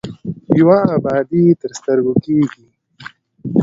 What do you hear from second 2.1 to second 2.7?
کېږي.